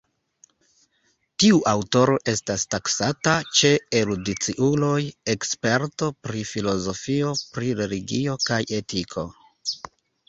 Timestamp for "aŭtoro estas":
1.71-2.63